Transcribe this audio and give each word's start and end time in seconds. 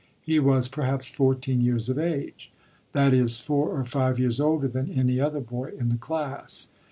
He 0.23 0.39
was 0.39 0.67
perhaps 0.67 1.11
fourteen 1.11 1.61
years 1.61 1.87
of 1.87 1.99
age; 1.99 2.51
that 2.91 3.13
is, 3.13 3.37
four 3.37 3.69
or 3.69 3.85
five 3.85 4.17
years 4.17 4.39
older 4.39 4.67
than 4.67 4.89
any 4.89 5.19
other 5.19 5.41
boy 5.41 5.73
in 5.77 5.89
the 5.89 5.95
class. 5.97 6.71